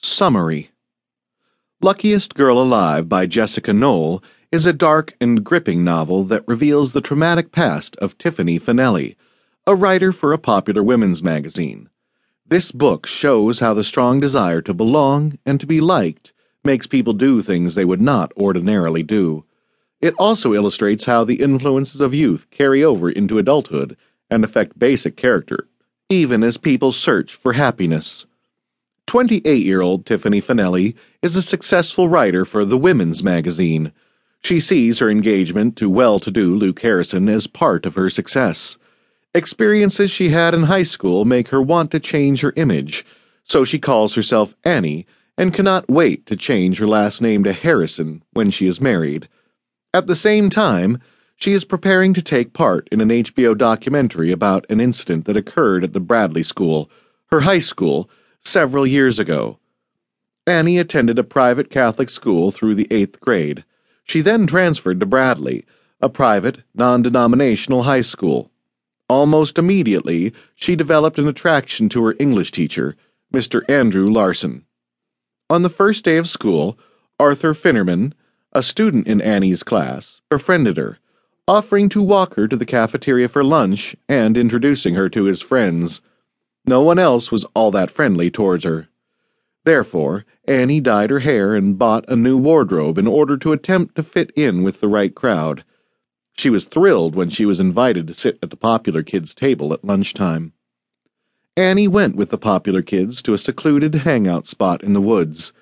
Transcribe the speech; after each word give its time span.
Summary 0.00 0.70
Luckiest 1.82 2.36
Girl 2.36 2.62
Alive 2.62 3.08
by 3.08 3.26
Jessica 3.26 3.72
Knoll 3.72 4.22
is 4.52 4.64
a 4.64 4.72
dark 4.72 5.16
and 5.20 5.42
gripping 5.42 5.82
novel 5.82 6.22
that 6.22 6.46
reveals 6.46 6.92
the 6.92 7.00
traumatic 7.00 7.50
past 7.50 7.96
of 7.96 8.16
Tiffany 8.16 8.60
FaNelli, 8.60 9.16
a 9.66 9.74
writer 9.74 10.12
for 10.12 10.32
a 10.32 10.38
popular 10.38 10.84
women's 10.84 11.20
magazine. 11.20 11.88
This 12.46 12.70
book 12.70 13.08
shows 13.08 13.58
how 13.58 13.74
the 13.74 13.82
strong 13.82 14.20
desire 14.20 14.62
to 14.62 14.72
belong 14.72 15.36
and 15.44 15.58
to 15.58 15.66
be 15.66 15.80
liked 15.80 16.32
makes 16.62 16.86
people 16.86 17.12
do 17.12 17.42
things 17.42 17.74
they 17.74 17.84
would 17.84 18.00
not 18.00 18.30
ordinarily 18.36 19.02
do. 19.02 19.44
It 20.00 20.14
also 20.16 20.54
illustrates 20.54 21.06
how 21.06 21.24
the 21.24 21.40
influences 21.40 22.00
of 22.00 22.14
youth 22.14 22.46
carry 22.50 22.84
over 22.84 23.10
into 23.10 23.38
adulthood 23.38 23.96
and 24.30 24.44
affect 24.44 24.78
basic 24.78 25.16
character, 25.16 25.66
even 26.08 26.44
as 26.44 26.56
people 26.56 26.92
search 26.92 27.34
for 27.34 27.54
happiness. 27.54 28.26
28 29.08 29.64
year 29.64 29.80
old 29.80 30.04
Tiffany 30.04 30.38
FaNelli 30.38 30.94
is 31.22 31.34
a 31.34 31.40
successful 31.40 32.10
writer 32.10 32.44
for 32.44 32.62
the 32.62 32.76
Women's 32.76 33.22
Magazine. 33.22 33.90
She 34.42 34.60
sees 34.60 34.98
her 34.98 35.08
engagement 35.08 35.76
to 35.76 35.88
well 35.88 36.20
to 36.20 36.30
do 36.30 36.54
Luke 36.54 36.78
Harrison 36.80 37.26
as 37.30 37.46
part 37.46 37.86
of 37.86 37.94
her 37.94 38.10
success. 38.10 38.76
Experiences 39.34 40.10
she 40.10 40.28
had 40.28 40.52
in 40.52 40.64
high 40.64 40.82
school 40.82 41.24
make 41.24 41.48
her 41.48 41.62
want 41.62 41.90
to 41.92 42.00
change 42.00 42.42
her 42.42 42.52
image, 42.56 43.02
so 43.44 43.64
she 43.64 43.78
calls 43.78 44.14
herself 44.14 44.54
Ani 44.62 45.06
and 45.38 45.54
cannot 45.54 45.88
wait 45.88 46.26
to 46.26 46.36
change 46.36 46.78
her 46.78 46.86
last 46.86 47.22
name 47.22 47.42
to 47.44 47.54
Harrison 47.54 48.22
when 48.34 48.50
she 48.50 48.66
is 48.66 48.78
married. 48.78 49.26
At 49.94 50.06
the 50.06 50.16
same 50.16 50.50
time, 50.50 51.00
she 51.36 51.54
is 51.54 51.64
preparing 51.64 52.12
to 52.12 52.20
take 52.20 52.52
part 52.52 52.86
in 52.92 53.00
an 53.00 53.08
HBO 53.08 53.56
documentary 53.56 54.32
about 54.32 54.66
an 54.68 54.82
incident 54.82 55.24
that 55.24 55.36
occurred 55.36 55.82
at 55.82 55.94
the 55.94 56.00
Bradley 56.00 56.42
School, 56.42 56.90
her 57.30 57.40
high 57.40 57.60
school, 57.60 58.10
several 58.40 58.86
years 58.86 59.18
ago. 59.18 59.58
Ani 60.46 60.78
attended 60.78 61.18
a 61.18 61.24
private 61.24 61.70
Catholic 61.70 62.08
school 62.08 62.50
through 62.50 62.74
the 62.74 62.88
eighth 62.90 63.20
grade. 63.20 63.64
She 64.04 64.20
then 64.20 64.46
transferred 64.46 65.00
to 65.00 65.06
Bradley, 65.06 65.66
a 66.00 66.08
private, 66.08 66.62
non 66.74 67.02
denominational 67.02 67.82
high 67.82 68.00
school. 68.00 68.50
Almost 69.08 69.58
immediately, 69.58 70.32
she 70.54 70.76
developed 70.76 71.18
an 71.18 71.28
attraction 71.28 71.88
to 71.90 72.04
her 72.04 72.14
English 72.18 72.52
teacher, 72.52 72.94
Mr. 73.32 73.62
Andrew 73.68 74.06
Larson. 74.06 74.64
On 75.50 75.62
the 75.62 75.70
first 75.70 76.04
day 76.04 76.18
of 76.18 76.28
school, 76.28 76.78
Arthur 77.18 77.54
Finnerman, 77.54 78.12
a 78.52 78.62
student 78.62 79.06
in 79.06 79.20
Ani's 79.20 79.62
class, 79.62 80.20
befriended 80.28 80.76
her, 80.76 80.98
offering 81.46 81.88
to 81.88 82.02
walk 82.02 82.34
her 82.34 82.46
to 82.46 82.56
the 82.56 82.66
cafeteria 82.66 83.28
for 83.28 83.42
lunch 83.42 83.96
and 84.08 84.36
introducing 84.36 84.94
her 84.94 85.08
to 85.08 85.24
his 85.24 85.40
friends. 85.40 86.00
No 86.68 86.82
one 86.82 86.98
else 86.98 87.32
was 87.32 87.46
all 87.54 87.70
that 87.70 87.90
friendly 87.90 88.30
towards 88.30 88.64
her. 88.64 88.88
Therefore, 89.64 90.26
Ani 90.46 90.82
dyed 90.82 91.08
her 91.08 91.20
hair 91.20 91.56
and 91.56 91.78
bought 91.78 92.04
a 92.08 92.14
new 92.14 92.36
wardrobe 92.36 92.98
in 92.98 93.06
order 93.06 93.38
to 93.38 93.52
attempt 93.52 93.94
to 93.94 94.02
fit 94.02 94.30
in 94.36 94.62
with 94.62 94.80
the 94.80 94.86
right 94.86 95.14
crowd. 95.14 95.64
She 96.36 96.50
was 96.50 96.66
thrilled 96.66 97.14
when 97.14 97.30
she 97.30 97.46
was 97.46 97.58
invited 97.58 98.06
to 98.06 98.12
sit 98.12 98.38
at 98.42 98.50
the 98.50 98.56
popular 98.56 99.02
kids' 99.02 99.34
table 99.34 99.72
at 99.72 99.82
lunchtime. 99.82 100.52
Ani 101.56 101.88
went 101.88 102.16
with 102.16 102.28
the 102.28 102.36
popular 102.36 102.82
kids 102.82 103.22
to 103.22 103.32
a 103.32 103.38
secluded 103.38 103.94
hangout 103.94 104.46
spot 104.46 104.84
in 104.84 104.92
the 104.92 105.00
woods. 105.00 105.54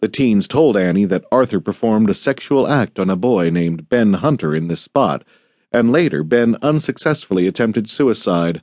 The 0.00 0.08
teens 0.08 0.48
told 0.48 0.78
Ani 0.78 1.04
that 1.04 1.26
Arthur 1.30 1.60
performed 1.60 2.08
a 2.08 2.14
sexual 2.14 2.66
act 2.66 2.98
on 2.98 3.10
a 3.10 3.16
boy 3.16 3.50
named 3.50 3.90
Ben 3.90 4.14
Hunter 4.14 4.54
in 4.54 4.68
this 4.68 4.80
spot, 4.80 5.24
and 5.70 5.92
later 5.92 6.24
Ben 6.24 6.56
unsuccessfully 6.62 7.46
attempted 7.46 7.90
suicide. 7.90 8.62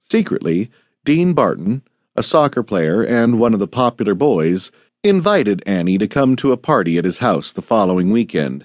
Secretly, 0.00 0.68
Dean 1.04 1.32
Barton, 1.32 1.82
a 2.14 2.22
soccer 2.22 2.62
player 2.62 3.02
and 3.02 3.40
one 3.40 3.54
of 3.54 3.58
the 3.58 3.66
popular 3.66 4.14
boys, 4.14 4.70
invited 5.02 5.60
Ani 5.66 5.98
to 5.98 6.06
come 6.06 6.36
to 6.36 6.52
a 6.52 6.56
party 6.56 6.96
at 6.96 7.04
his 7.04 7.18
house 7.18 7.50
the 7.50 7.60
following 7.60 8.10
weekend. 8.10 8.64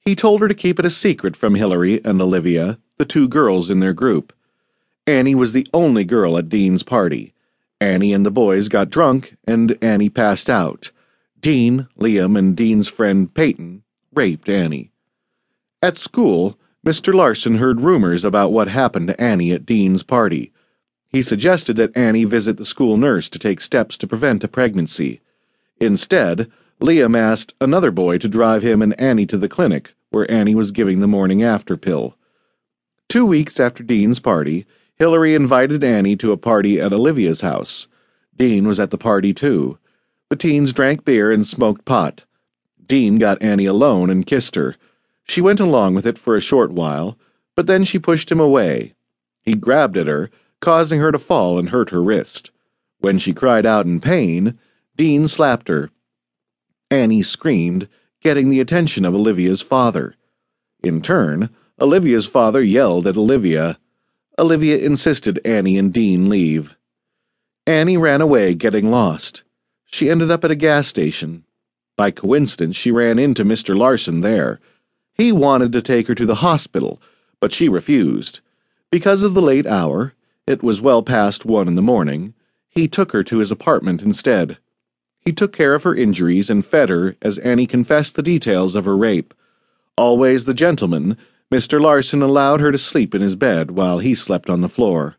He 0.00 0.16
told 0.16 0.40
her 0.40 0.48
to 0.48 0.54
keep 0.54 0.78
it 0.78 0.86
a 0.86 0.90
secret 0.90 1.36
from 1.36 1.56
Hillary 1.56 2.02
and 2.02 2.22
Olivia, 2.22 2.78
the 2.96 3.04
two 3.04 3.28
girls 3.28 3.68
in 3.68 3.80
their 3.80 3.92
group. 3.92 4.32
Ani 5.06 5.34
was 5.34 5.52
the 5.52 5.66
only 5.74 6.04
girl 6.04 6.38
at 6.38 6.48
Dean's 6.48 6.82
party. 6.82 7.34
Ani 7.82 8.14
and 8.14 8.24
the 8.24 8.30
boys 8.30 8.70
got 8.70 8.88
drunk, 8.88 9.36
and 9.46 9.76
Ani 9.82 10.08
passed 10.08 10.48
out. 10.48 10.90
Dean, 11.38 11.86
Liam, 12.00 12.38
and 12.38 12.56
Dean's 12.56 12.88
friend 12.88 13.34
Peyton 13.34 13.82
raped 14.14 14.48
Ani. 14.48 14.90
At 15.82 15.98
school, 15.98 16.58
Mr. 16.86 17.12
Larson 17.12 17.56
heard 17.56 17.82
rumors 17.82 18.24
about 18.24 18.52
what 18.52 18.68
happened 18.68 19.08
to 19.08 19.20
Ani 19.20 19.52
at 19.52 19.66
Dean's 19.66 20.02
party. 20.02 20.50
He 21.14 21.22
suggested 21.22 21.76
that 21.76 21.96
Ani 21.96 22.24
visit 22.24 22.56
the 22.56 22.64
school 22.64 22.96
nurse 22.96 23.28
to 23.28 23.38
take 23.38 23.60
steps 23.60 23.96
to 23.98 24.06
prevent 24.08 24.42
a 24.42 24.48
pregnancy. 24.48 25.20
Instead, 25.78 26.50
Liam 26.80 27.16
asked 27.16 27.54
another 27.60 27.92
boy 27.92 28.18
to 28.18 28.26
drive 28.26 28.64
him 28.64 28.82
and 28.82 29.00
Ani 29.00 29.24
to 29.26 29.38
the 29.38 29.48
clinic, 29.48 29.94
where 30.10 30.28
Ani 30.28 30.56
was 30.56 30.72
giving 30.72 30.98
the 30.98 31.06
morning 31.06 31.40
after 31.40 31.76
pill. 31.76 32.16
Two 33.08 33.24
weeks 33.24 33.60
after 33.60 33.84
Dean's 33.84 34.18
party, 34.18 34.66
Hillary 34.96 35.36
invited 35.36 35.84
Ani 35.84 36.16
to 36.16 36.32
a 36.32 36.36
party 36.36 36.80
at 36.80 36.92
Olivia's 36.92 37.42
house. 37.42 37.86
Dean 38.36 38.66
was 38.66 38.80
at 38.80 38.90
the 38.90 38.98
party 38.98 39.32
too. 39.32 39.78
The 40.30 40.36
teens 40.36 40.72
drank 40.72 41.04
beer 41.04 41.30
and 41.30 41.46
smoked 41.46 41.84
pot. 41.84 42.24
Dean 42.84 43.18
got 43.18 43.40
Ani 43.40 43.66
alone 43.66 44.10
and 44.10 44.26
kissed 44.26 44.56
her. 44.56 44.74
She 45.28 45.40
went 45.40 45.60
along 45.60 45.94
with 45.94 46.06
it 46.06 46.18
for 46.18 46.36
a 46.36 46.40
short 46.40 46.72
while, 46.72 47.16
but 47.54 47.68
then 47.68 47.84
she 47.84 48.00
pushed 48.00 48.32
him 48.32 48.40
away. 48.40 48.94
He 49.42 49.54
grabbed 49.54 49.96
at 49.96 50.08
her, 50.08 50.28
causing 50.64 50.98
her 50.98 51.12
to 51.12 51.18
fall 51.18 51.58
and 51.58 51.68
hurt 51.68 51.90
her 51.90 52.02
wrist. 52.02 52.50
When 52.98 53.18
she 53.18 53.34
cried 53.34 53.66
out 53.66 53.84
in 53.84 54.00
pain, 54.00 54.58
Dean 54.96 55.28
slapped 55.28 55.68
her. 55.68 55.90
Ani 56.90 57.22
screamed, 57.22 57.86
getting 58.22 58.48
the 58.48 58.60
attention 58.60 59.04
of 59.04 59.14
Olivia's 59.14 59.60
father. 59.60 60.14
In 60.82 61.02
turn, 61.02 61.50
Olivia's 61.78 62.24
father 62.24 62.62
yelled 62.62 63.06
at 63.06 63.18
Olivia. 63.18 63.78
Olivia 64.38 64.78
insisted 64.78 65.38
Ani 65.44 65.76
and 65.76 65.92
Dean 65.92 66.30
leave. 66.30 66.74
Ani 67.66 67.98
ran 67.98 68.22
away, 68.22 68.54
getting 68.54 68.90
lost. 68.90 69.42
She 69.84 70.08
ended 70.08 70.30
up 70.30 70.44
at 70.44 70.50
a 70.50 70.56
gas 70.56 70.88
station. 70.88 71.44
By 71.98 72.10
coincidence, 72.10 72.74
she 72.74 72.90
ran 72.90 73.18
into 73.18 73.44
Mr. 73.44 73.76
Larson 73.76 74.22
there. 74.22 74.60
He 75.12 75.30
wanted 75.30 75.72
to 75.72 75.82
take 75.82 76.08
her 76.08 76.14
to 76.14 76.24
the 76.24 76.36
hospital, 76.36 77.02
but 77.38 77.52
she 77.52 77.68
refused. 77.68 78.40
Because 78.90 79.22
of 79.22 79.34
the 79.34 79.42
late 79.42 79.66
hour, 79.66 80.14
it 80.46 80.62
was 80.62 80.80
well 80.80 81.02
past 81.02 81.44
one 81.44 81.68
in 81.68 81.74
the 81.74 81.82
morning, 81.82 82.34
he 82.68 82.86
took 82.86 83.12
her 83.12 83.24
to 83.24 83.38
his 83.38 83.50
apartment 83.50 84.02
instead. 84.02 84.58
He 85.20 85.32
took 85.32 85.52
care 85.52 85.74
of 85.74 85.84
her 85.84 85.94
injuries 85.94 86.50
and 86.50 86.66
fed 86.66 86.90
her 86.90 87.16
as 87.22 87.38
Ani 87.38 87.66
confessed 87.66 88.14
the 88.14 88.22
details 88.22 88.74
of 88.74 88.84
her 88.84 88.96
rape. 88.96 89.32
Always 89.96 90.44
the 90.44 90.54
gentleman, 90.54 91.16
Mr. 91.52 91.80
Larson 91.80 92.20
allowed 92.20 92.60
her 92.60 92.72
to 92.72 92.78
sleep 92.78 93.14
in 93.14 93.22
his 93.22 93.36
bed 93.36 93.70
while 93.70 94.00
he 94.00 94.14
slept 94.14 94.50
on 94.50 94.60
the 94.60 94.68
floor. 94.68 95.16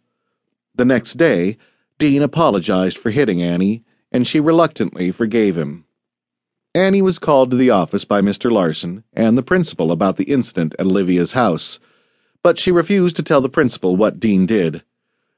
The 0.76 0.86
next 0.86 1.14
day, 1.14 1.58
Dean 1.98 2.22
apologized 2.22 2.98
for 2.98 3.10
hitting 3.10 3.42
Ani 3.42 3.84
and 4.12 4.28
she 4.28 4.40
reluctantly 4.40 5.12
forgave 5.12 5.58
him. 5.58 5.86
Ani 6.74 7.02
was 7.02 7.20
called 7.20 7.52
to 7.52 7.58
the 7.58 7.70
office 7.70 8.06
by 8.06 8.22
Mr. 8.22 8.52
Larson 8.52 9.04
and 9.14 9.38
the 9.38 9.44
principal 9.44 9.92
about 9.92 10.18
the 10.18 10.26
incident 10.26 10.76
at 10.78 10.86
Olivia's 10.86 11.32
house, 11.32 11.80
but 12.44 12.60
she 12.60 12.72
refused 12.72 13.16
to 13.16 13.24
tell 13.24 13.42
the 13.42 13.50
principal 13.50 13.96
what 13.96 14.20
Dean 14.20 14.46
did. 14.46 14.84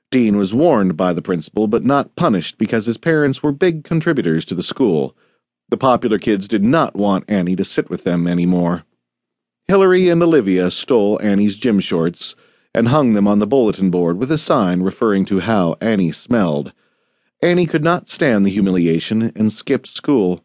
Dean 0.09 0.37
was 0.37 0.53
warned 0.53 0.95
by 0.95 1.11
the 1.11 1.21
principal 1.21 1.67
but 1.67 1.83
not 1.83 2.15
punished 2.15 2.57
because 2.57 2.85
his 2.85 2.97
parents 2.97 3.43
were 3.43 3.51
big 3.51 3.83
contributors 3.83 4.45
to 4.45 4.55
the 4.55 4.63
school. 4.63 5.15
The 5.69 5.75
popular 5.75 6.17
kids 6.17 6.47
did 6.47 6.63
not 6.63 6.95
want 6.95 7.25
Ani 7.27 7.57
to 7.57 7.65
sit 7.65 7.89
with 7.89 8.05
them 8.05 8.25
anymore. 8.25 8.85
Hillary 9.67 10.07
and 10.07 10.23
Olivia 10.23 10.71
stole 10.71 11.19
Ani's 11.21 11.57
gym 11.57 11.81
shorts 11.81 12.35
and 12.73 12.87
hung 12.87 13.13
them 13.13 13.27
on 13.27 13.39
the 13.39 13.47
bulletin 13.47 13.89
board 13.89 14.17
with 14.17 14.31
a 14.31 14.37
sign 14.37 14.81
referring 14.81 15.25
to 15.25 15.41
how 15.41 15.75
Ani 15.81 16.13
smelled. 16.13 16.71
Ani 17.41 17.65
could 17.65 17.83
not 17.83 18.09
stand 18.09 18.45
the 18.45 18.49
humiliation 18.49 19.33
and 19.35 19.51
skipped 19.51 19.87
school. 19.87 20.41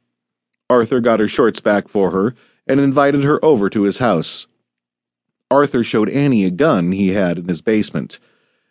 Arthur 0.69 1.00
got 1.00 1.20
her 1.20 1.29
shorts 1.29 1.61
back 1.61 1.87
for 1.87 2.11
her 2.11 2.35
and 2.67 2.81
invited 2.81 3.23
her 3.23 3.43
over 3.44 3.70
to 3.70 3.82
his 3.82 3.99
house. 3.99 4.49
Arthur 5.53 5.85
showed 5.85 6.09
Ani 6.09 6.44
a 6.44 6.50
gun 6.50 6.91
he 6.91 7.09
had 7.09 7.38
in 7.38 7.47
his 7.47 7.62
basement. 7.62 8.19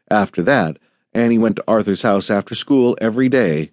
After 0.09 0.43
that, 0.43 0.77
Ani 1.13 1.37
went 1.37 1.57
to 1.57 1.63
Arthur's 1.67 2.01
house 2.01 2.29
after 2.29 2.55
school 2.55 2.97
every 3.01 3.29
day. 3.29 3.69